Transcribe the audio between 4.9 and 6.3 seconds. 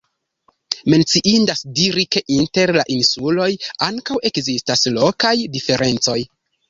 lokaj diferencoj.